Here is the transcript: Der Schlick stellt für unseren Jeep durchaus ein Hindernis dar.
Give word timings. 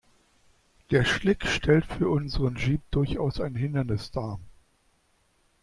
Der 0.89 1.05
Schlick 1.05 1.45
stellt 1.45 1.85
für 1.85 2.09
unseren 2.09 2.55
Jeep 2.55 2.81
durchaus 2.89 3.39
ein 3.39 3.53
Hindernis 3.53 4.09
dar. 4.09 4.39